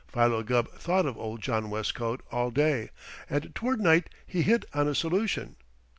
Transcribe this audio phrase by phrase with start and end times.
[0.07, 2.89] Philo Gubb thought of old John Westcote all day,
[3.29, 5.57] and toward night he hit on a solution.